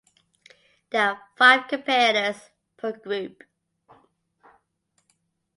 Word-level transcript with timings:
There 0.89 1.11
are 1.11 1.21
five 1.37 1.67
competitors 1.67 2.49
per 2.75 2.93
group. 2.97 3.43